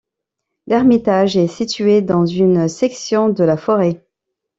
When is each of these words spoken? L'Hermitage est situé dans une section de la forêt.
L'Hermitage 0.65 1.37
est 1.37 1.45
situé 1.45 2.01
dans 2.01 2.25
une 2.25 2.67
section 2.67 3.29
de 3.29 3.43
la 3.43 3.55
forêt. 3.55 4.03